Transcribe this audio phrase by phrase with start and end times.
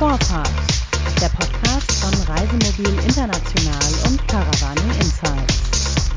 [0.00, 0.48] Vorfahrt,
[1.20, 6.10] der Podcast von Reisemobil International und Caravaning Insights.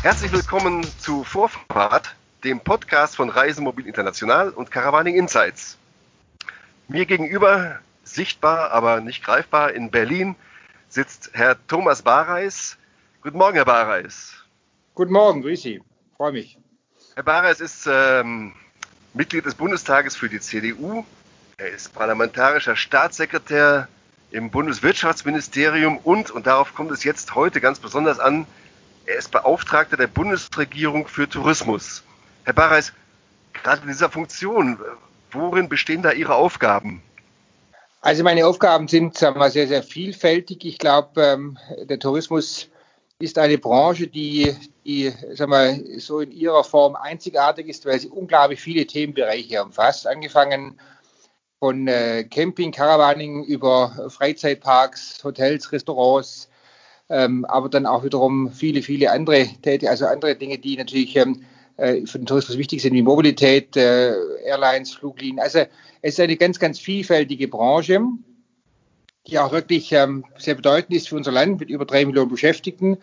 [0.00, 5.76] Herzlich willkommen zu Vorfahrt, dem Podcast von Reisemobil International und Caravaning Insights.
[6.86, 10.36] Mir gegenüber, sichtbar, aber nicht greifbar, in Berlin
[10.88, 12.76] sitzt Herr Thomas Bareis.
[13.22, 14.34] Guten Morgen, Herr Bareis.
[14.94, 15.82] Guten Morgen, grüß Sie.
[16.16, 16.60] Freue mich.
[17.16, 18.52] Herr Bareis ist ähm,
[19.14, 21.04] Mitglied des Bundestages für die CDU.
[21.60, 23.86] Er ist parlamentarischer Staatssekretär
[24.30, 28.46] im Bundeswirtschaftsministerium und, und darauf kommt es jetzt heute ganz besonders an,
[29.04, 32.02] er ist Beauftragter der Bundesregierung für Tourismus.
[32.44, 32.94] Herr Bareis,
[33.52, 34.78] gerade in dieser Funktion,
[35.32, 37.02] worin bestehen da Ihre Aufgaben?
[38.00, 40.64] Also meine Aufgaben sind sagen wir, sehr, sehr vielfältig.
[40.64, 42.70] Ich glaube, ähm, der Tourismus
[43.18, 44.56] ist eine Branche, die,
[44.86, 50.06] die sagen wir, so in ihrer Form einzigartig ist, weil sie unglaublich viele Themenbereiche umfasst,
[50.06, 50.80] angefangen
[51.60, 56.48] von äh, Camping, Caravaning über Freizeitparks, Hotels, Restaurants,
[57.10, 59.46] ähm, aber dann auch wiederum viele, viele andere,
[59.86, 61.44] also andere Dinge, die natürlich ähm,
[61.76, 65.38] äh, für den Tourismus wichtig sind, wie Mobilität, äh, Airlines, Fluglinien.
[65.38, 65.60] Also
[66.00, 68.00] es ist eine ganz, ganz vielfältige Branche,
[69.26, 72.96] die auch wirklich ähm, sehr bedeutend ist für unser Land mit über drei Millionen Beschäftigten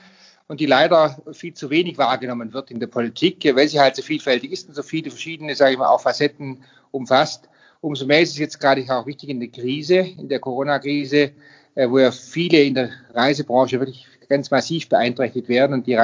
[0.47, 4.01] und die leider viel zu wenig wahrgenommen wird in der Politik, weil sie halt so
[4.01, 7.49] vielfältig ist und so viele verschiedene, sage ich mal, auch Facetten umfasst.
[7.81, 11.31] Umso mehr ist es jetzt gerade auch wichtig in der Krise, in der Corona-Krise,
[11.75, 15.97] äh, wo ja viele in der Reisebranche wirklich ganz massiv beeinträchtigt werden und die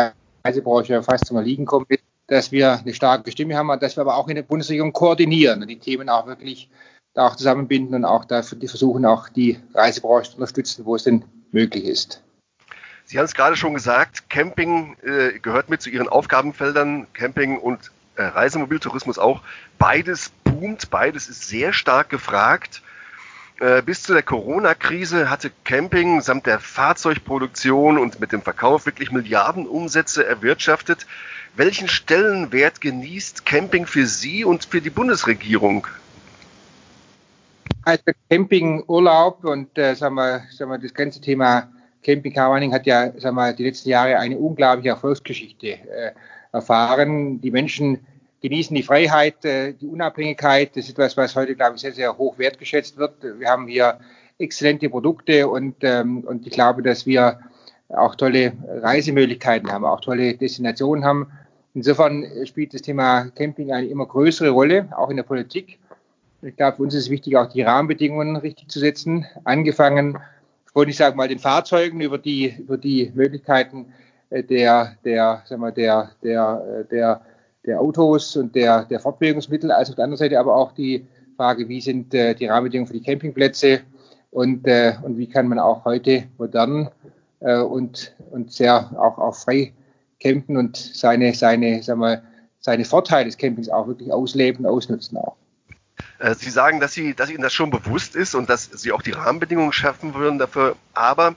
[0.46, 1.88] Reisebranche fast zum Erliegen kommt,
[2.28, 5.62] dass wir eine starke Stimme haben und dass wir aber auch in der Bundesregierung koordinieren
[5.62, 6.70] und die Themen auch wirklich
[7.14, 11.04] da auch zusammenbinden und auch dafür die versuchen, auch die Reisebranche zu unterstützen, wo es
[11.04, 12.22] denn möglich ist.
[13.06, 17.92] Sie haben es gerade schon gesagt, Camping äh, gehört mit zu Ihren Aufgabenfeldern, Camping und
[18.16, 19.42] äh, Reisemobiltourismus auch.
[19.78, 22.82] Beides boomt, beides ist sehr stark gefragt.
[23.60, 29.12] Äh, bis zu der Corona-Krise hatte Camping samt der Fahrzeugproduktion und mit dem Verkauf wirklich
[29.12, 31.06] Milliardenumsätze erwirtschaftet.
[31.56, 35.88] Welchen Stellenwert genießt Camping für Sie und für die Bundesregierung?
[37.84, 41.70] Also Camping, und äh, sagen wir, sagen wir, das ganze Thema
[42.04, 46.12] Camping Caravaning hat ja sagen wir, die letzten Jahre eine unglaubliche Erfolgsgeschichte äh,
[46.54, 47.42] erfahren.
[47.42, 48.00] Die Menschen
[48.42, 50.76] genießen die Freiheit, äh, die Unabhängigkeit.
[50.76, 53.16] Das ist etwas, was heute, glaube ich, sehr, sehr hoch wertgeschätzt wird.
[53.40, 54.00] Wir haben hier
[54.38, 57.40] exzellente Produkte und, ähm, und ich glaube, dass wir
[57.90, 61.32] auch tolle Reisemöglichkeiten haben, auch tolle Destinationen haben.
[61.74, 65.80] Insofern spielt das Thema Camping eine immer größere Rolle, auch in der Politik.
[66.42, 70.18] Ich glaube, für uns ist es wichtig, auch die Rahmenbedingungen richtig zu setzen, angefangen
[70.74, 73.94] von, ich sage mal, den Fahrzeugen über die, über die Möglichkeiten
[74.42, 77.22] der, der, sagen wir, der, der, äh, der,
[77.66, 81.06] der Autos und der, der Fortbewegungsmittel, als auf der anderen Seite aber auch die
[81.38, 83.82] Frage, wie sind äh, die Rahmenbedingungen für die Campingplätze
[84.32, 86.90] und, äh, und wie kann man auch heute modern
[87.40, 89.74] äh, und, und sehr auch, auch frei
[90.20, 92.24] campen und seine, seine, sagen wir,
[92.60, 95.36] seine Vorteile des Campings auch wirklich ausleben, ausnutzen auch.
[96.20, 99.02] Äh, Sie sagen, dass, Sie, dass Ihnen das schon bewusst ist und dass Sie auch
[99.02, 100.76] die Rahmenbedingungen schaffen würden dafür.
[100.94, 101.36] Aber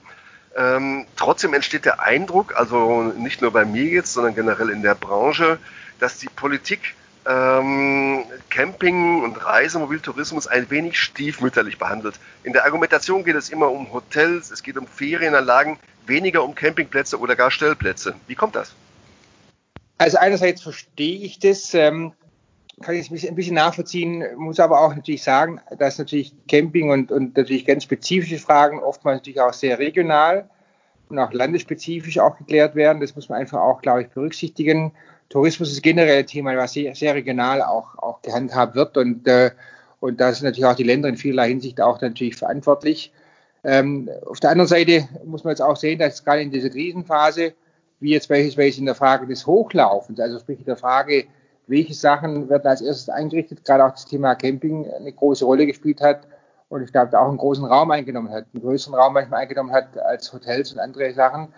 [0.55, 4.95] ähm, trotzdem entsteht der Eindruck, also nicht nur bei mir jetzt, sondern generell in der
[4.95, 5.59] Branche,
[5.99, 6.95] dass die Politik
[7.27, 12.19] ähm, Camping und Reisemobiltourismus ein wenig stiefmütterlich behandelt.
[12.43, 17.19] In der Argumentation geht es immer um Hotels, es geht um Ferienanlagen, weniger um Campingplätze
[17.19, 18.15] oder gar Stellplätze.
[18.27, 18.73] Wie kommt das?
[19.97, 21.73] Also einerseits verstehe ich das.
[21.73, 22.13] Ähm,
[22.81, 27.35] kann ich ein bisschen nachvollziehen, muss aber auch natürlich sagen, dass natürlich Camping und, und
[27.35, 30.47] natürlich ganz spezifische Fragen oftmals natürlich auch sehr regional
[31.09, 33.01] und auch landesspezifisch auch geklärt werden.
[33.01, 34.91] Das muss man einfach auch, glaube ich, berücksichtigen.
[35.29, 39.51] Tourismus ist generell ein Thema, was sehr, sehr regional auch, auch gehandhabt wird und, äh,
[39.99, 43.11] und da sind natürlich auch die Länder in vielerlei Hinsicht auch natürlich verantwortlich.
[43.63, 47.55] Ähm, auf der anderen Seite muss man jetzt auch sehen, dass gerade in dieser Krisenphase,
[47.99, 51.25] wie jetzt beispielsweise in der Frage des Hochlaufens, also sprich in der Frage,
[51.67, 56.01] welche Sachen werden als erstes eingerichtet, gerade auch das Thema Camping eine große Rolle gespielt
[56.01, 56.27] hat
[56.69, 59.71] und ich glaube, da auch einen großen Raum eingenommen hat, einen größeren Raum manchmal eingenommen
[59.71, 61.53] hat als Hotels und andere Sachen.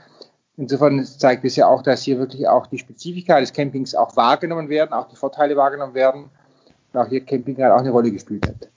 [0.57, 4.67] Insofern zeigt es ja auch, dass hier wirklich auch die Spezifika des Campings auch wahrgenommen
[4.67, 6.29] werden, auch die Vorteile wahrgenommen werden
[6.91, 8.69] und auch hier Camping gerade auch eine Rolle gespielt hat.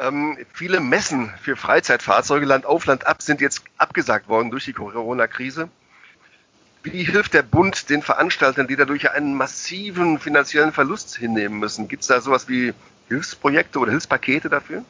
[0.00, 4.72] Ähm, viele Messen für Freizeitfahrzeuge Land auf Land ab sind jetzt abgesagt worden durch die
[4.72, 5.68] Corona-Krise.
[6.92, 11.88] Wie hilft der Bund den Veranstaltern, die dadurch einen massiven finanziellen Verlust hinnehmen müssen?
[11.88, 12.72] Gibt es da sowas wie
[13.08, 14.84] Hilfsprojekte oder Hilfspakete dafür?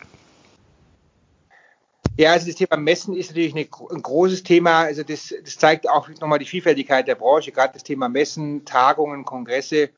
[2.18, 4.80] Ja, also das Thema Messen ist natürlich eine, ein großes Thema.
[4.80, 9.24] Also das, das zeigt auch nochmal die Vielfältigkeit der Branche, gerade das Thema Messen, Tagungen,
[9.24, 9.90] Kongresse.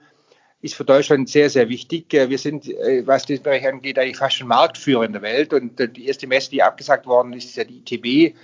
[0.60, 2.12] ist für Deutschland sehr, sehr wichtig.
[2.12, 5.54] Äh, wir sind, äh, was den Bereich angeht, eigentlich fast schon Marktführer in der Welt.
[5.54, 8.36] Und äh, die erste Messe, die abgesagt worden ist, ist ja die ITB.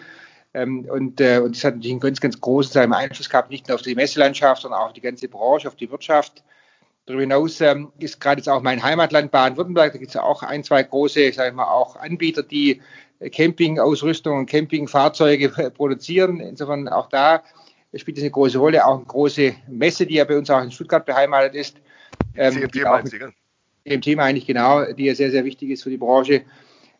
[0.56, 3.82] Ähm, und, und das hat natürlich einen ganz, ganz großen Einfluss gehabt, nicht nur auf
[3.82, 6.42] die Messelandschaft, sondern auch auf die ganze Branche, auf die Wirtschaft.
[7.04, 10.64] Darüber hinaus ähm, ist gerade jetzt auch mein Heimatland Baden-Württemberg, da gibt es auch ein,
[10.64, 12.80] zwei große, sagen wir mal, auch Anbieter, die
[13.32, 16.40] Campingausrüstung und Campingfahrzeuge produzieren.
[16.40, 17.42] Insofern auch da
[17.94, 18.86] spielt das eine große Rolle.
[18.86, 21.76] Auch eine große Messe, die ja bei uns auch in Stuttgart beheimatet ist.
[22.34, 23.18] Ähm, CMT meinen Sie,
[23.86, 26.42] CMT meine ich genau, die ja sehr, sehr wichtig ist für die Branche.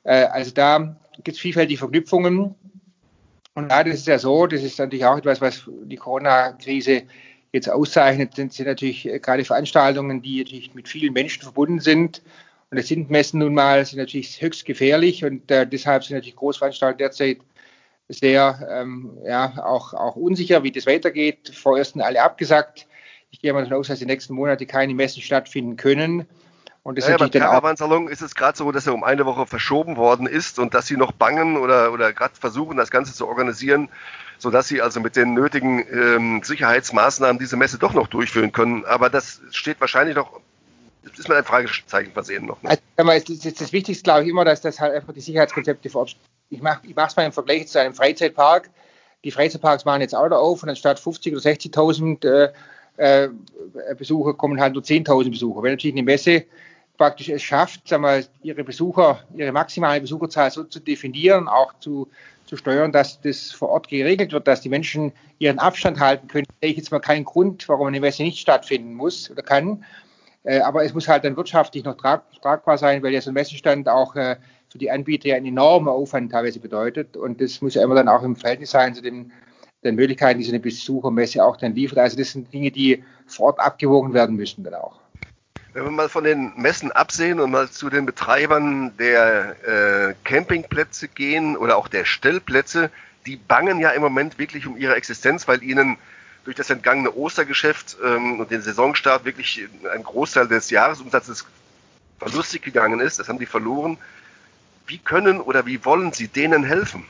[0.05, 2.55] Äh, also da gibt es vielfältige Verknüpfungen.
[3.56, 7.05] Und da das ist ja so, das ist natürlich auch etwas, was die Corona-Krise
[7.53, 12.20] jetzt auszeichnet, sind, sind natürlich gerade Veranstaltungen, die natürlich mit vielen Menschen verbunden sind.
[12.70, 16.37] Und das sind Messen nun mal, sind natürlich höchst gefährlich und äh, deshalb sind natürlich
[16.37, 17.38] Großveranstaltungen derzeit
[18.08, 21.50] sehr ähm, ja, auch, auch unsicher, wie das weitergeht.
[21.55, 22.87] Vorerst sind alle abgesagt.
[23.31, 26.26] Ich gehe mal davon aus, dass die nächsten Monate keine Messen stattfinden können.
[26.87, 29.97] Und das ja, beim Caravansalon ist es gerade so, dass er um eine Woche verschoben
[29.97, 33.88] worden ist und dass sie noch bangen oder, oder gerade versuchen, das Ganze zu organisieren,
[34.38, 38.85] sodass sie also mit den nötigen ähm, Sicherheitsmaßnahmen diese Messe doch noch durchführen können.
[38.85, 40.38] Aber das steht wahrscheinlich noch,
[41.03, 42.62] ist mit einem Fragezeichen versehen noch.
[42.62, 42.79] Ne?
[42.97, 46.17] Also, das, das Wichtigste, glaube ich, immer, dass das halt einfach die Sicherheitskonzepte vor Ort
[46.50, 48.71] ich mache es mal im Vergleich zu einem Freizeitpark.
[49.25, 52.53] Die Freizeitparks machen jetzt auch da auf und anstatt 50.000 oder 60.000
[52.97, 53.29] äh, äh,
[53.99, 55.65] Besucher kommen halt nur 10.000 Besucher.
[55.65, 56.44] Wenn natürlich eine Messe
[56.96, 62.08] praktisch es schafft, sagen wir, ihre Besucher, ihre maximale Besucherzahl so zu definieren, auch zu,
[62.46, 66.46] zu steuern, dass das vor Ort geregelt wird, dass die Menschen ihren Abstand halten können,
[66.60, 69.84] sehe ich jetzt mal keinen Grund, warum eine Messe nicht stattfinden muss oder kann.
[70.44, 73.34] Äh, aber es muss halt dann wirtschaftlich noch trag, tragbar sein, weil ja so ein
[73.34, 74.37] Messestand auch äh,
[74.69, 77.16] für die Anbieter ja einen enormen Aufwand teilweise bedeutet.
[77.16, 79.32] Und das muss ja immer dann auch im Verhältnis sein zu den,
[79.84, 81.98] den Möglichkeiten, die so eine Besuchermesse auch dann liefert.
[81.98, 85.00] Also das sind Dinge, die vor Ort abgewogen werden müssen dann auch.
[85.76, 89.56] Wenn wir mal von den Messen absehen und mal zu den Betreibern der
[90.08, 92.88] äh, Campingplätze gehen oder auch der Stellplätze,
[93.26, 95.99] die bangen ja im Moment wirklich um ihre Existenz, weil ihnen
[96.44, 101.44] durch das entgangene Ostergeschäft ähm, und den Saisonstart wirklich ein Großteil des Jahresumsatzes
[102.19, 103.19] verlustig gegangen ist.
[103.19, 103.99] Das haben die verloren.
[104.87, 107.05] Wie können oder wie wollen Sie denen helfen?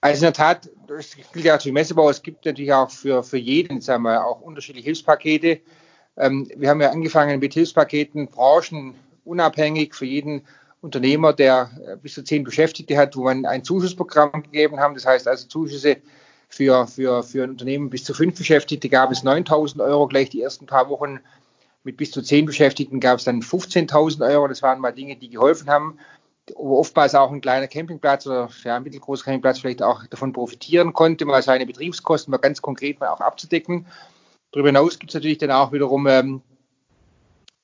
[0.00, 3.22] Also in der Tat, das gilt ja auch für Messebau, es gibt natürlich auch für,
[3.22, 5.60] für jeden, sagen wir, auch unterschiedliche Hilfspakete.
[6.16, 10.42] Ähm, wir haben ja angefangen mit Hilfspaketen, branchenunabhängig für jeden
[10.80, 14.94] Unternehmer, der äh, bis zu zehn Beschäftigte hat, wo man ein Zuschussprogramm gegeben haben.
[14.94, 15.98] Das heißt also Zuschüsse
[16.48, 20.42] für, für, für ein Unternehmen bis zu fünf Beschäftigte gab es 9.000 Euro gleich die
[20.42, 21.20] ersten paar Wochen.
[21.82, 24.48] Mit bis zu zehn Beschäftigten gab es dann 15.000 Euro.
[24.48, 25.98] Das waren mal Dinge, die geholfen haben
[26.56, 30.92] wo oftmals auch ein kleiner Campingplatz oder ja, ein mittelgroßer Campingplatz vielleicht auch davon profitieren
[30.92, 33.86] konnte, mal seine Betriebskosten mal ganz konkret mal auch abzudecken.
[34.52, 36.42] Darüber hinaus gibt es natürlich dann auch wiederum ähm,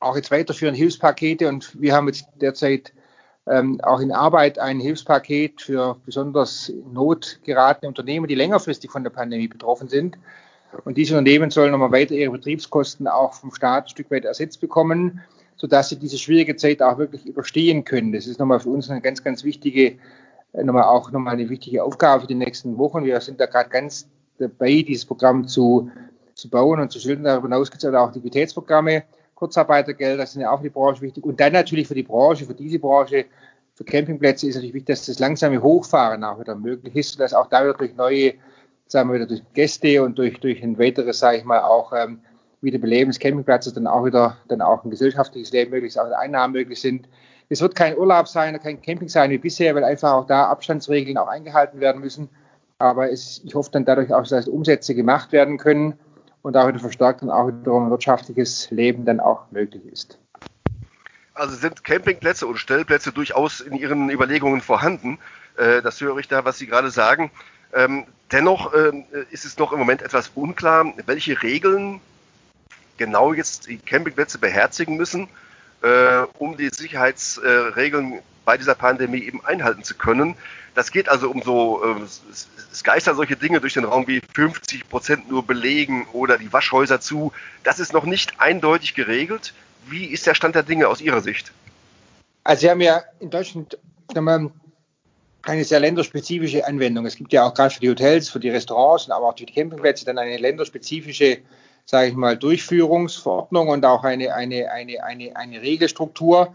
[0.01, 2.93] auch jetzt weiterführende Hilfspakete und wir haben jetzt derzeit
[3.49, 9.49] ähm, auch in Arbeit ein Hilfspaket für besonders notgeratene Unternehmen, die längerfristig von der Pandemie
[9.49, 10.19] betroffen sind.
[10.85, 14.61] Und diese Unternehmen sollen nochmal weiter ihre Betriebskosten auch vom Staat ein Stück weit ersetzt
[14.61, 15.23] bekommen
[15.57, 18.13] sodass sie diese schwierige Zeit auch wirklich überstehen können.
[18.13, 19.97] Das ist nochmal für uns eine ganz, ganz wichtige,
[20.53, 23.05] äh, nochmal auch nochmal eine wichtige Aufgabe für die nächsten Wochen.
[23.05, 25.91] Wir sind da gerade ganz dabei, dieses Programm zu,
[26.37, 27.25] zu bauen und zu schildern.
[27.25, 29.05] Darüber hinaus gibt es auch Liquiditätsprogramme,
[29.35, 31.25] Kurzarbeitergeld, das sind ja auch für die Branche wichtig.
[31.25, 33.25] Und dann natürlich für die Branche, für diese Branche,
[33.75, 37.49] für Campingplätze ist natürlich wichtig, dass das langsame Hochfahren auch wieder möglich ist, dass auch
[37.49, 38.35] da wieder durch neue,
[38.87, 42.21] sagen wir wieder durch Gäste und durch, durch ein weiteres, sage ich mal, auch ähm,
[42.61, 46.81] Wiederbeleben des Campingplatzes dann auch wieder dann auch ein gesellschaftliches Leben möglich, auch Einnahmen möglich
[46.81, 47.09] sind.
[47.49, 51.19] Es wird kein Urlaub sein, kein Camping sein wie bisher, weil einfach auch da Abstandsregeln
[51.19, 52.29] auch eingehalten werden müssen.
[52.79, 55.99] Aber es, ich hoffe dann dadurch auch, dass Umsätze gemacht werden können
[56.47, 60.17] und auch wieder verstärkt und auch wiederum wirtschaftliches Leben dann auch möglich ist.
[61.35, 65.19] Also sind Campingplätze und Stellplätze durchaus in Ihren Überlegungen vorhanden.
[65.57, 67.33] Äh, das höre ich da, was Sie gerade sagen.
[67.75, 72.01] Ähm, dennoch ähm, ist es noch im Moment etwas unklar, welche Regeln
[72.97, 75.29] genau jetzt die Campingplätze beherzigen müssen,
[76.39, 80.37] um die Sicherheitsregeln bei dieser Pandemie eben einhalten zu können.
[80.75, 84.89] Das geht also um so, äh, es geistern solche Dinge durch den Raum wie 50
[84.89, 87.33] Prozent nur belegen oder die Waschhäuser zu.
[87.65, 89.55] Das ist noch nicht eindeutig geregelt.
[89.89, 91.53] Wie ist der Stand der Dinge aus Ihrer Sicht?
[92.45, 93.79] Also Sie haben ja in Deutschland
[94.15, 97.07] eine sehr länderspezifische Anwendung.
[97.07, 99.53] Es gibt ja auch gerade für die Hotels, für die Restaurants, aber auch für die
[99.53, 101.39] Campingplätze dann eine länderspezifische
[101.87, 106.53] sage ich mal, Durchführungsverordnung und auch eine, eine, eine, eine, eine Regelstruktur.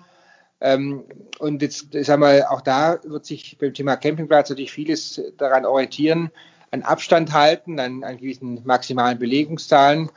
[0.59, 1.05] Ähm,
[1.39, 6.29] und jetzt, sagen wir, auch da wird sich beim Thema Campingplatz natürlich vieles daran orientieren,
[6.69, 10.11] an Abstand halten, an, an gewissen maximalen Belegungszahlen.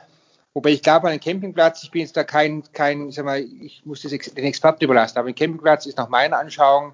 [0.53, 3.85] Wobei ich glaube, an einem Campingplatz, ich bin jetzt da kein, kein sag mal, ich
[3.85, 6.93] muss das den Experten überlassen, aber ein Campingplatz ist nach meiner Anschauung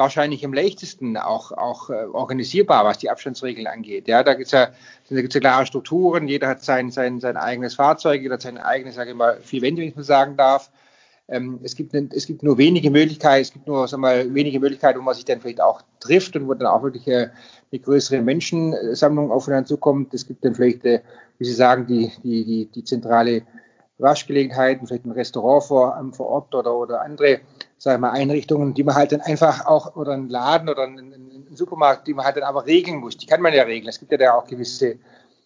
[0.00, 4.08] wahrscheinlich am leichtesten auch, auch äh, organisierbar, was die Abstandsregeln angeht.
[4.08, 4.70] Ja, da gibt es ja,
[5.10, 9.10] ja klare Strukturen, jeder hat sein, sein, sein eigenes Fahrzeug, jeder hat seine eigene, sage
[9.10, 10.70] ich mal, vier Wände, wenn ich mal sagen darf.
[11.28, 14.98] Ähm, es, gibt, es gibt nur wenige Möglichkeiten, es gibt nur sag mal, wenige Möglichkeiten,
[14.98, 17.28] wo man sich dann vielleicht auch trifft und wo dann auch wirklich äh,
[17.70, 20.14] eine größere Menschensammlung aufeinander zukommt.
[20.14, 21.02] Es gibt dann vielleicht, äh,
[21.38, 23.42] wie Sie sagen, die, die, die, die zentrale
[24.00, 27.40] Waschgelegenheiten, vielleicht ein Restaurant vor, vor Ort oder, oder andere
[27.80, 31.14] sag ich mal, Einrichtungen, die man halt dann einfach auch, oder einen Laden oder einen,
[31.14, 33.16] einen, Supermarkt, die man halt dann aber regeln muss.
[33.16, 33.88] Die kann man ja regeln.
[33.88, 34.98] Es gibt ja da auch gewisse,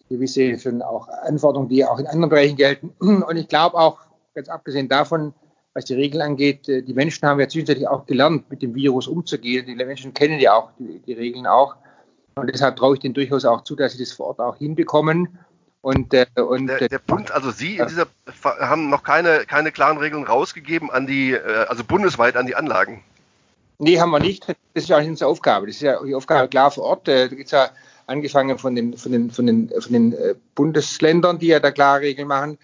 [0.09, 2.93] gewisse auch Anforderungen, die auch in anderen Bereichen gelten.
[2.99, 3.99] Und ich glaube auch,
[4.35, 5.33] ganz abgesehen davon,
[5.73, 9.07] was die Regeln angeht, äh, die Menschen haben ja zwischenzeitlich auch gelernt, mit dem Virus
[9.07, 9.65] umzugehen.
[9.65, 11.77] Die Menschen kennen ja auch die, die Regeln auch.
[12.35, 15.39] Und deshalb traue ich denen durchaus auch zu, dass sie das vor Ort auch hinbekommen.
[15.85, 18.07] Und, äh, und der, der Bund, also Sie in dieser,
[18.43, 23.03] haben noch keine, keine klaren Regeln rausgegeben an die, äh, also bundesweit an die Anlagen.
[23.77, 24.49] Nee, haben wir nicht.
[24.49, 25.67] Das ist ja auch nicht unsere Aufgabe.
[25.67, 27.07] Das ist ja die Aufgabe klar vor Ort.
[27.07, 27.69] Äh, da gibt es ja
[28.07, 32.01] angefangen von den, von den, von den, von den äh, Bundesländern, die ja da klare
[32.01, 32.57] Regeln machen.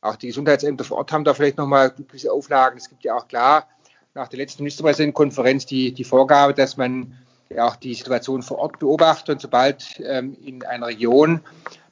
[0.00, 2.78] Auch die Gesundheitsämter vor Ort haben da vielleicht nochmal gewisse Auflagen.
[2.78, 3.68] Es gibt ja auch klar
[4.14, 7.12] nach der letzten Ministerpräsidentenkonferenz die, die Vorgabe, dass man
[7.58, 11.40] auch die Situation vor Ort beobachtet und sobald ähm, in einer Region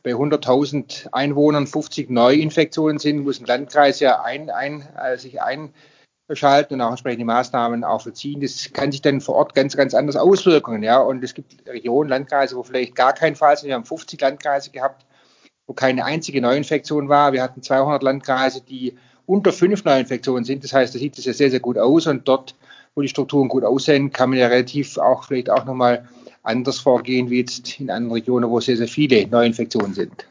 [0.03, 6.75] bei 100.000 Einwohnern 50 Neuinfektionen sind, muss ein Landkreis ja ein, ein, äh, sich einschalten
[6.75, 8.41] und auch entsprechende Maßnahmen auch verziehen.
[8.41, 10.83] Das kann sich dann vor Ort ganz, ganz anders auswirken.
[10.83, 10.99] Ja?
[10.99, 13.69] Und es gibt Regionen, Landkreise, wo vielleicht gar kein Fall sind.
[13.69, 15.07] Wir haben 50 Landkreise gehabt,
[15.69, 17.33] wo keine einzige Neuinfektion war.
[17.33, 20.65] Wir hatten 200 Landkreise, die unter fünf Neuinfektionen sind.
[20.65, 22.09] Das heißt, da sieht es ja sehr, sehr gut aus.
[22.09, 22.57] Und dort,
[22.95, 26.09] wo die Strukturen gut aussehen, kann man ja relativ auch vielleicht auch nochmal
[26.43, 30.27] anders vorgehen wie jetzt in anderen Regionen, wo sehr, sehr viele Neuinfektionen sind.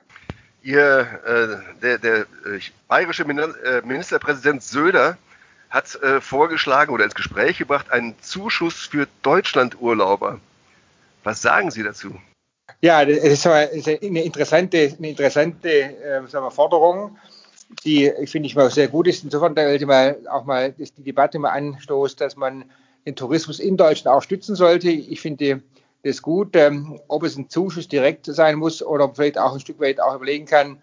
[0.64, 5.18] Ihr, äh, der, der äh, bayerische äh, Ministerpräsident Söder
[5.70, 10.40] hat äh, vorgeschlagen oder ins Gespräch gebracht einen Zuschuss für Deutschlandurlauber.
[11.24, 12.14] Was sagen Sie dazu?
[12.82, 17.18] Ja, das ist eine interessante, eine interessante äh, Forderung,
[17.84, 19.24] die finde ich mal sehr gut ist.
[19.24, 22.66] Insofern, weil sie mal auch mal die Debatte mal anstoßt, dass man
[23.06, 24.90] den Tourismus in Deutschland auch stützen sollte.
[24.90, 25.62] Ich finde
[26.04, 26.56] das gut.
[26.56, 30.16] Ähm, ob es ein Zuschuss direkt sein muss oder vielleicht auch ein Stück weit auch
[30.16, 30.78] überlegen kann,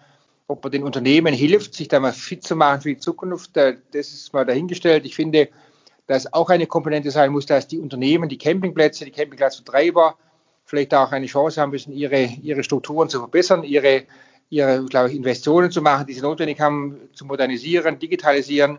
[0.47, 3.77] ob man den Unternehmen hilft, sich da mal fit zu machen für die Zukunft, äh,
[3.93, 5.05] das ist mal dahingestellt.
[5.05, 5.49] Ich finde,
[6.07, 10.17] dass auch eine Komponente sein muss, dass die Unternehmen, die Campingplätze, die Campingplatzbetreiber
[10.65, 14.05] vielleicht auch eine Chance haben müssen, ihre, ihre Strukturen zu verbessern, ihre,
[14.51, 18.79] ihre, glaube ich, Investitionen zu machen, die sie notwendig haben, zu modernisieren, digitalisieren.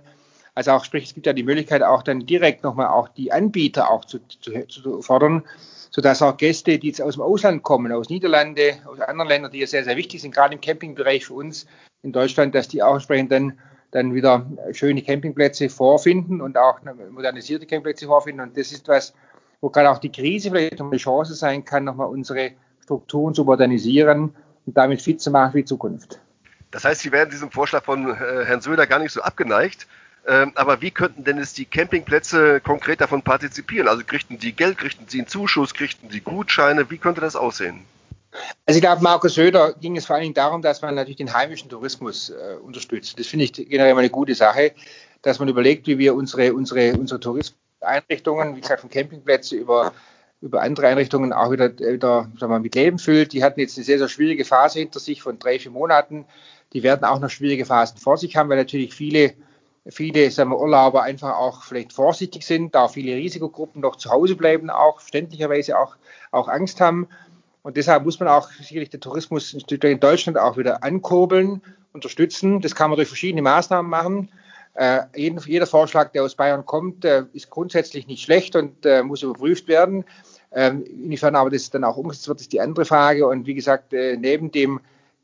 [0.56, 3.90] Also auch, sprich, es gibt ja die Möglichkeit, auch dann direkt nochmal auch die Anbieter
[3.90, 5.44] auch zu, zu, zu fordern,
[5.92, 9.60] sodass auch Gäste, die jetzt aus dem Ausland kommen, aus Niederlande, aus anderen Ländern, die
[9.60, 11.68] ja sehr, sehr wichtig sind, gerade im Campingbereich für uns
[12.02, 13.60] in Deutschland, dass die auch entsprechend dann,
[13.92, 16.80] dann wieder schöne Campingplätze vorfinden und auch
[17.12, 18.42] modernisierte Campingplätze vorfinden.
[18.42, 19.14] Und das ist was,
[19.62, 24.36] wo gerade auch die Krise vielleicht eine Chance sein kann, nochmal unsere Strukturen zu modernisieren
[24.70, 26.20] und damit fit zu machen für die Zukunft.
[26.72, 29.88] Das heißt, Sie werden diesem Vorschlag von äh, Herrn Söder gar nicht so abgeneigt.
[30.28, 33.88] Ähm, aber wie könnten denn jetzt die Campingplätze konkret davon partizipieren?
[33.88, 36.92] Also kriegten die Geld, kriegten sie einen Zuschuss, kriegten sie Gutscheine?
[36.92, 37.84] Wie könnte das aussehen?
[38.68, 41.34] Also ich glaube, Markus Söder ging es vor allen Dingen darum, dass man natürlich den
[41.34, 43.18] heimischen Tourismus äh, unterstützt.
[43.18, 44.74] Das finde ich generell mal eine gute Sache,
[45.24, 49.94] dass man überlegt, wie wir unsere, unsere, unsere Tourismuseinrichtungen, wie gesagt, von Campingplätze über,
[50.41, 53.34] über andere Einrichtungen auch wieder, wieder sagen wir, mit Leben füllt.
[53.34, 56.25] Die hatten jetzt eine sehr, sehr schwierige Phase hinter sich von drei, vier Monaten.
[56.74, 59.34] Die werden auch noch schwierige Phasen vor sich haben, weil natürlich viele
[59.91, 64.36] viele sagen wir, Urlauber einfach auch vielleicht vorsichtig sind, da viele Risikogruppen noch zu Hause
[64.36, 65.96] bleiben, auch verständlicherweise auch,
[66.31, 67.08] auch Angst haben.
[67.62, 71.62] Und deshalb muss man auch sicherlich den Tourismus in Deutschland auch wieder ankurbeln,
[71.93, 72.62] unterstützen.
[72.62, 74.31] Das kann man durch verschiedene Maßnahmen machen.
[74.79, 79.03] Äh, jeden, jeder Vorschlag, der aus Bayern kommt, äh, ist grundsätzlich nicht schlecht und äh,
[79.03, 80.05] muss überprüft werden.
[80.53, 83.27] Ähm, inwiefern aber das dann auch umgesetzt wird, ist die andere Frage.
[83.27, 84.79] Und wie gesagt, äh, neben dem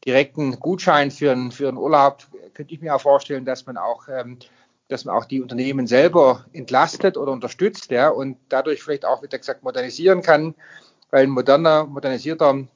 [0.06, 4.10] direkten Gutschein für einen, für einen Urlaub könnte ich mir auch vorstellen, dass man auch,
[4.10, 4.40] ähm,
[4.90, 9.30] dass man auch die Unternehmen selber entlastet oder unterstützt, ja, und dadurch vielleicht auch, wie
[9.30, 10.54] gesagt, modernisieren kann,
[11.12, 12.68] weil ein moderner, modernisierter,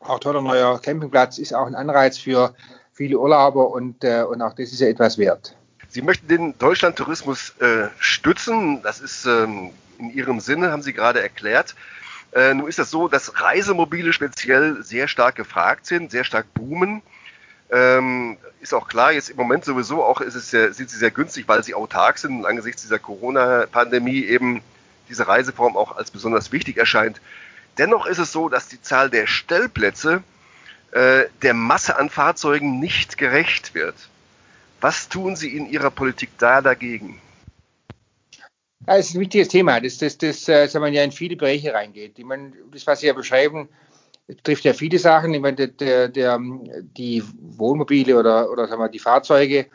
[0.00, 2.54] auch toller neuer Campingplatz ist auch ein Anreiz für
[2.94, 5.54] viele Urlauber und, äh, und auch das ist ja etwas wert.
[5.92, 8.82] Sie möchten den Deutschlandtourismus äh, stützen.
[8.82, 11.74] Das ist ähm, in Ihrem Sinne, haben Sie gerade erklärt.
[12.32, 17.02] Äh, nun ist das so, dass Reisemobile speziell sehr stark gefragt sind, sehr stark boomen.
[17.70, 21.10] Ähm, ist auch klar, jetzt im Moment sowieso auch ist es sehr, sind sie sehr
[21.10, 24.62] günstig, weil sie autark sind und angesichts dieser Corona-Pandemie eben
[25.10, 27.20] diese Reiseform auch als besonders wichtig erscheint.
[27.76, 30.22] Dennoch ist es so, dass die Zahl der Stellplätze
[30.92, 34.08] äh, der Masse an Fahrzeugen nicht gerecht wird.
[34.82, 37.20] Was tun Sie in Ihrer Politik da dagegen?
[38.86, 41.72] Ja, das ist ein wichtiges Thema, das, das, das äh, wir, ja in viele Bereiche
[41.72, 42.18] reingeht.
[42.18, 43.68] Ich meine, das, was Sie ja beschreiben,
[44.26, 45.32] betrifft ja viele Sachen.
[45.34, 49.66] Ich meine, der, der, die Wohnmobile oder, oder sagen wir, die Fahrzeuge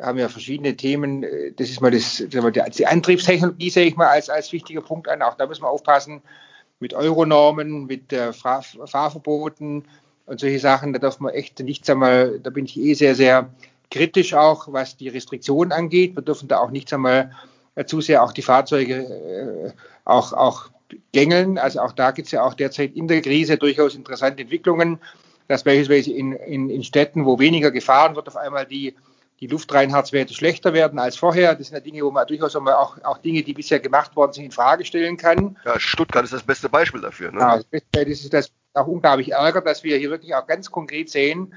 [0.00, 1.26] haben ja verschiedene Themen.
[1.56, 5.06] Das ist mal das, sagen wir, die Antriebstechnologie sehe ich mal als, als wichtiger Punkt
[5.08, 5.20] an.
[5.20, 6.22] Auch da müssen wir aufpassen
[6.80, 9.84] mit Euronormen, mit äh, Fahr Fahrverboten
[10.24, 10.94] und solche Sachen.
[10.94, 13.50] Da darf man echt nichts einmal, da bin ich eh sehr, sehr
[13.90, 16.16] kritisch auch, was die Restriktionen angeht.
[16.16, 17.32] Wir dürfen da auch nichts einmal
[17.74, 19.72] äh, zu sehr auch die Fahrzeuge äh,
[20.04, 20.70] auch, auch
[21.12, 21.58] gängeln.
[21.58, 24.98] Also auch da gibt es ja auch derzeit in der Krise durchaus interessante Entwicklungen,
[25.48, 28.94] dass beispielsweise in, in, in Städten, wo weniger gefahren wird, auf einmal die,
[29.40, 31.54] die Luftreinheitswerte schlechter werden als vorher.
[31.54, 34.44] Das sind ja Dinge, wo man durchaus auch, auch Dinge, die bisher gemacht worden sind,
[34.44, 35.56] in Frage stellen kann.
[35.64, 37.32] Ja, Stuttgart ist das beste Beispiel dafür.
[37.32, 37.40] Ne?
[37.40, 37.60] Ja,
[37.92, 41.54] das ist das auch unglaublich ärgert, dass wir hier wirklich auch ganz konkret sehen,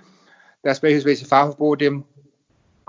[0.61, 2.03] dass beispielsweise Fahrverbote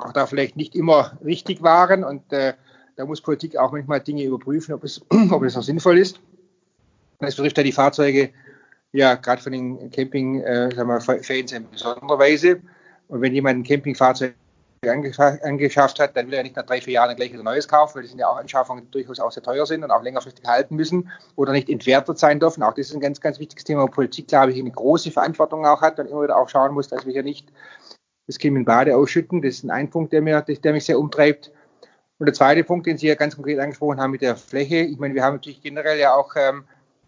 [0.04, 2.54] auch da vielleicht nicht immer richtig waren und äh,
[2.96, 6.20] da muss Politik auch manchmal Dinge überprüfen, ob es, ob es auch sinnvoll ist.
[7.18, 8.30] Das betrifft ja die Fahrzeuge,
[8.92, 12.60] ja, gerade von den Camping-Fans äh, in besonderer Weise.
[13.08, 14.34] Und wenn jemand ein Campingfahrzeug
[14.86, 18.02] angeschafft hat, dann will er nicht nach drei, vier Jahren gleich wieder Neues kaufen, weil
[18.02, 20.74] das sind ja auch Anschaffungen, die durchaus auch sehr teuer sind und auch längerfristig halten
[20.74, 22.62] müssen oder nicht entwertet sein dürfen.
[22.62, 25.66] Auch das ist ein ganz, ganz wichtiges Thema, wo Politik, glaube ich, eine große Verantwortung
[25.66, 27.48] auch hat und immer wieder auch schauen muss, dass wir hier nicht
[28.30, 29.42] das in Bade ausschütten.
[29.42, 31.52] Das ist ein Punkt, der, mir, der mich sehr umtreibt.
[32.18, 34.76] Und der zweite Punkt, den Sie ja ganz konkret angesprochen haben mit der Fläche.
[34.76, 36.64] Ich meine, wir haben natürlich generell ja auch ähm,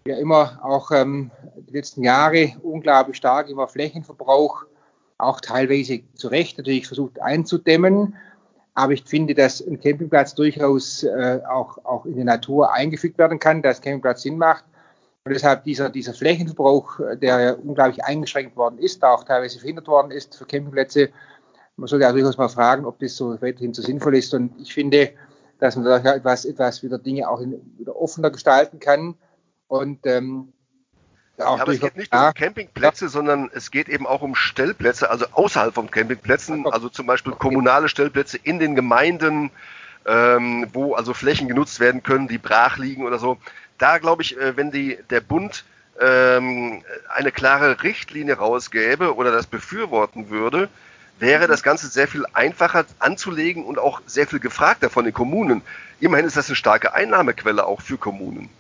[0.07, 4.65] ja immer auch ähm, die letzten Jahre unglaublich stark immer Flächenverbrauch
[5.19, 8.17] auch teilweise zu Recht natürlich versucht einzudämmen.
[8.75, 13.39] Aber ich finde, dass ein Campingplatz durchaus äh, auch, auch in die Natur eingefügt werden
[13.39, 14.65] kann, dass Campingplatz Sinn macht.
[15.25, 20.11] Und deshalb dieser, dieser Flächenverbrauch, der ja unglaublich eingeschränkt worden ist, auch teilweise verhindert worden
[20.11, 21.11] ist für Campingplätze.
[21.77, 24.35] Man sollte ja durchaus mal fragen, ob das so weiterhin so sinnvoll ist.
[24.35, 25.13] Und ich finde,
[25.61, 29.15] dass man da etwas, etwas wieder Dinge auch in, wieder offener gestalten kann.
[29.69, 30.53] Und ähm,
[31.39, 35.27] ja, aber es geht nicht um Campingplätze, sondern es geht eben auch um Stellplätze, also
[35.33, 39.51] außerhalb von Campingplätzen, also zum Beispiel kommunale Stellplätze in den Gemeinden,
[40.05, 43.39] ähm, wo also Flächen genutzt werden können, die brach liegen oder so.
[43.83, 45.65] Da glaube ich, äh, wenn die, der Bund
[46.01, 50.69] ähm, eine klare Richtlinie rausgäbe oder das befürworten würde,
[51.19, 55.63] wäre das Ganze sehr viel einfacher anzulegen und auch sehr viel gefragter von den Kommunen.
[55.99, 58.51] Immerhin ist das eine starke Einnahmequelle auch für Kommunen.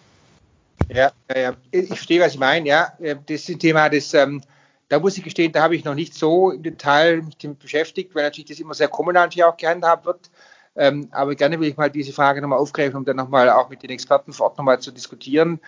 [0.88, 2.66] Ja, ja, ich verstehe, was Sie meinen.
[2.66, 4.42] Ja, äh, das Thema, das, ähm,
[4.88, 8.12] da muss ich gestehen, da habe ich noch nicht so im Detail mich damit beschäftigt,
[8.16, 10.30] weil natürlich das immer sehr kommunal auch gehandhabt wird.
[10.74, 13.82] Ähm, aber gerne will ich mal diese Frage nochmal aufgreifen, um dann nochmal auch mit
[13.82, 15.61] den Experten vor Ort nochmal zu diskutieren.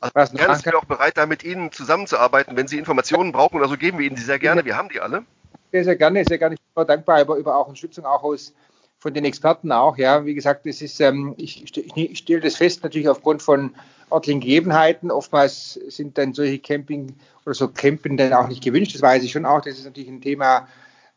[0.00, 2.56] Also gerne sind wir auch bereit, da mit Ihnen zusammenzuarbeiten.
[2.56, 4.64] Wenn Sie Informationen brauchen oder so, geben wir Ihnen die sehr gerne.
[4.64, 5.24] Wir haben die alle.
[5.72, 6.56] Sehr, sehr gerne, sehr gerne.
[6.56, 8.52] Ich bin dankbar über, über auch Unterstützung auch aus
[8.98, 9.96] von den Experten auch.
[9.96, 11.64] Ja, wie gesagt, das ist, ähm, ich,
[11.96, 13.74] ich, stelle das fest natürlich aufgrund von
[14.12, 15.10] örtlichen Gegebenheiten.
[15.10, 17.14] Oftmals sind dann solche Camping
[17.46, 18.94] oder so Campen dann auch nicht gewünscht.
[18.94, 19.62] Das weiß ich schon auch.
[19.62, 20.68] Das ist natürlich ein Thema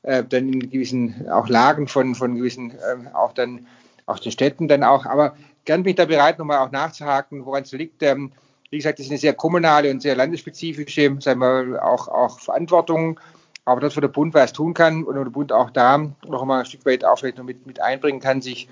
[0.03, 3.67] äh, dann in gewissen auch Lagen von, von gewissen, äh, auch dann
[4.05, 5.05] auch den Städten dann auch.
[5.05, 5.35] Aber
[5.65, 8.03] gern bin ich da bereit, nochmal auch nachzuhaken, woran es liegt.
[8.03, 8.31] Ähm,
[8.69, 13.19] wie gesagt, das ist eine sehr kommunale und sehr landesspezifische, sagen wir, auch, auch Verantwortung.
[13.65, 16.59] Aber das, wo der Bund was tun kann und der Bund auch da noch mal
[16.59, 18.67] ein Stück weit auch vielleicht mit, mit einbringen kann, sich,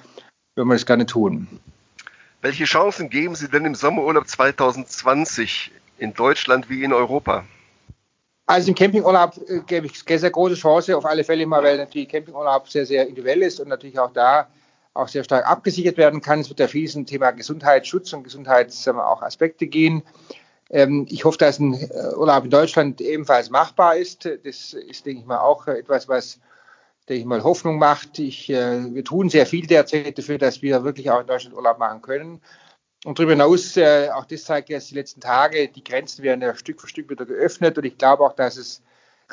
[0.56, 1.48] wenn wir das gerne tun.
[2.42, 7.46] Welche Chancen geben Sie denn im Sommerurlaub 2020 in Deutschland wie in Europa?
[8.52, 11.78] Also im Campingurlaub äh, gebe ich sehr, sehr große Chance, auf alle Fälle mal, weil
[11.78, 14.50] natürlich Campingurlaub sehr, sehr individuell ist und natürlich auch da
[14.94, 16.42] auch sehr stark abgesichert werden kann.
[16.42, 20.04] Es wird ja viel zum Thema Gesundheitsschutz und Gesundheitsaspekte gehen.
[20.70, 24.26] Ähm, ich hoffe, dass ein äh, Urlaub in Deutschland ebenfalls machbar ist.
[24.26, 26.42] Das ist, denke ich mal, auch etwas, was
[27.08, 28.20] denke ich mal, Hoffnung macht.
[28.20, 31.80] Ich, äh, wir tun sehr viel derzeit dafür, dass wir wirklich auch in Deutschland Urlaub
[31.80, 32.42] machen können.
[33.04, 36.56] Und darüber hinaus, äh, auch das zeigt jetzt die letzten Tage, die Grenzen werden ja
[36.56, 37.78] Stück für Stück wieder geöffnet.
[37.78, 38.84] Und ich glaube auch, dass es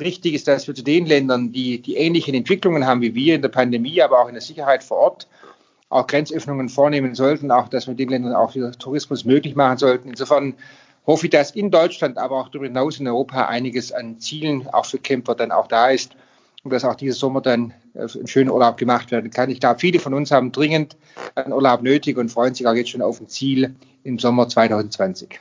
[0.01, 3.43] richtig ist, dass wir zu den Ländern, die, die ähnlichen Entwicklungen haben wie wir in
[3.43, 5.29] der Pandemie, aber auch in der Sicherheit vor Ort,
[5.91, 10.09] auch Grenzöffnungen vornehmen sollten, auch dass wir den Ländern auch wieder Tourismus möglich machen sollten.
[10.09, 10.55] Insofern
[11.07, 14.87] hoffe ich, dass in Deutschland, aber auch darüber hinaus in Europa einiges an Zielen auch
[14.87, 16.15] für Camper dann auch da ist
[16.65, 19.51] und dass auch dieses Sommer dann äh, ein schöner Urlaub gemacht werden kann.
[19.51, 20.97] Ich glaube, viele von uns haben dringend
[21.35, 25.41] einen Urlaub nötig und freuen sich auch jetzt schon auf ein Ziel im Sommer 2020.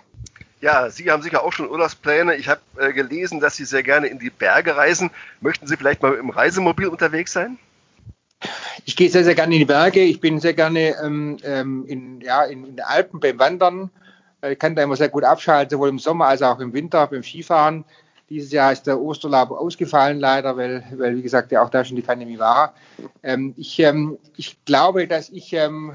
[0.60, 2.36] Ja, Sie haben sicher auch schon Urlaubspläne.
[2.36, 5.12] Ich habe äh, gelesen, dass Sie sehr gerne in die Berge reisen.
[5.40, 7.60] Möchten Sie vielleicht mal im Reisemobil unterwegs sein?
[8.86, 10.02] Ich gehe sehr, sehr gerne in die Berge.
[10.02, 13.92] Ich bin sehr gerne ähm, ähm in, ja, in, in den Alpen beim Wandern.
[14.48, 17.24] Ich kann da immer sehr gut abschalten, sowohl im Sommer als auch im Winter beim
[17.24, 17.86] Skifahren.
[18.30, 21.96] Dieses Jahr ist der Osterlaub ausgefallen leider, weil, weil wie gesagt, ja auch da schon
[21.96, 22.74] die Pandemie war.
[23.24, 25.94] Ähm, ich, ähm, ich glaube, dass ich, ähm,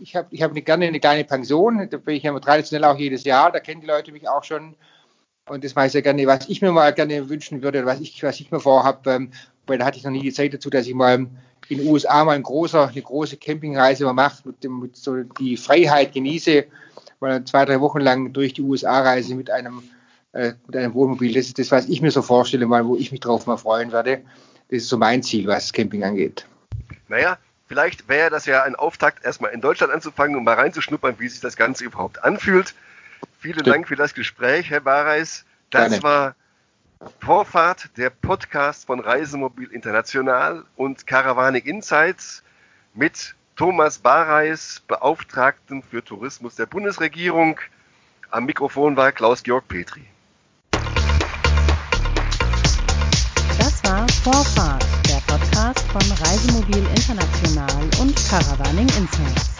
[0.00, 3.24] ich habe ich hab gerne eine kleine Pension, da bin ich ja traditionell auch jedes
[3.24, 4.74] Jahr, da kennen die Leute mich auch schon.
[5.48, 8.22] Und das mache ich sehr gerne, was ich mir mal gerne wünschen würde, was ich,
[8.22, 9.30] was ich mir vorhabe, ähm,
[9.66, 11.26] weil da hatte ich noch nie die Zeit dazu, dass ich mal
[11.68, 15.56] in den USA mal ein großer, eine große Campingreise mal mache, mit, mit so die
[15.56, 16.64] Freiheit genieße,
[17.20, 19.82] mal zwei, drei Wochen lang durch die USA reise mit einem
[20.36, 21.32] äh, mit einem Wohnmobil.
[21.32, 23.90] Das ist das, was ich mir so vorstelle, mal, wo ich mich drauf mal freuen
[23.92, 24.22] werde.
[24.68, 26.46] Das ist so mein Ziel, was Camping angeht.
[27.08, 31.28] Naja, vielleicht wäre das ja ein Auftakt, erstmal in Deutschland anzufangen und mal reinzuschnuppern, wie
[31.28, 32.74] sich das Ganze überhaupt anfühlt.
[33.38, 33.68] Vielen Stimmt.
[33.68, 35.44] Dank für das Gespräch, Herr Bareis.
[35.70, 36.02] Das Gerne.
[36.02, 36.34] war
[37.20, 42.42] Vorfahrt, der Podcast von Reisemobil International und Caravanik Insights
[42.94, 47.58] mit Thomas Bareis, Beauftragten für Tourismus der Bundesregierung.
[48.30, 50.04] Am Mikrofon war Klaus-Georg Petri.
[54.26, 59.55] Vorfahrt, der Podcast von Reisemobil International und Caravaning Insights.